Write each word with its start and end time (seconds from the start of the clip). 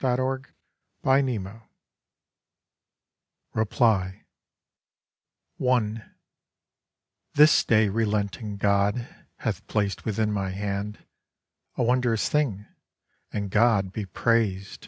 REPLY 0.00 0.44
I 1.02 1.58
This 7.34 7.64
day 7.64 7.88
relenting 7.88 8.58
God 8.58 9.08
Hath 9.38 9.66
placed 9.66 10.04
within 10.04 10.30
my 10.30 10.50
hand 10.50 10.98
A 11.76 11.82
wondrous 11.82 12.28
thing; 12.28 12.66
and 13.32 13.50
God 13.50 13.90
Be 13.92 14.06
praised. 14.06 14.86